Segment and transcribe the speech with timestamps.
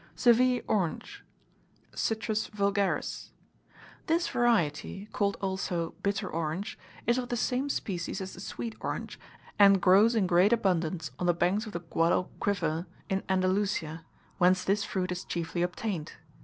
[0.15, 1.23] SEVILLE ORANGE
[1.93, 3.33] (Citrus vulgaris).
[4.07, 9.19] This variety, called also bitter orange, is of the same species as the sweet orange,
[9.59, 14.03] and grows in great abundance on the banks of the Guadalquiver, in Andalusia,
[14.39, 16.13] whence this fruit is chiefly obtained.